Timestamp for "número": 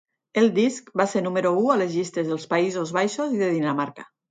1.25-1.51